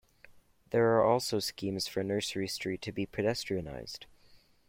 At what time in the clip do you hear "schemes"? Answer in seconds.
1.37-1.85